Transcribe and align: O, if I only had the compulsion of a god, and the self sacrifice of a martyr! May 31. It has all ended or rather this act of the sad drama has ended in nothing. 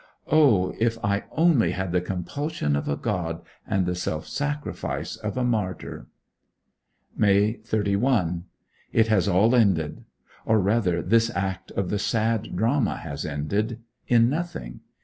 O, 0.31 0.73
if 0.79 0.97
I 1.05 1.25
only 1.33 1.73
had 1.73 1.91
the 1.91 2.01
compulsion 2.01 2.75
of 2.75 2.89
a 2.89 2.95
god, 2.97 3.43
and 3.67 3.85
the 3.85 3.93
self 3.93 4.25
sacrifice 4.25 5.15
of 5.15 5.37
a 5.37 5.43
martyr! 5.43 6.07
May 7.15 7.53
31. 7.57 8.45
It 8.91 9.09
has 9.09 9.27
all 9.27 9.53
ended 9.55 10.03
or 10.43 10.59
rather 10.59 11.03
this 11.03 11.29
act 11.35 11.69
of 11.73 11.91
the 11.91 11.99
sad 11.99 12.55
drama 12.55 12.97
has 12.97 13.27
ended 13.27 13.79
in 14.07 14.27
nothing. 14.27 14.79